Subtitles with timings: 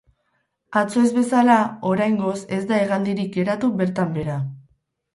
[0.81, 1.59] Atzo ez bezala,
[1.91, 4.43] oraingoz ez da hegaldirik geratu bertan behera.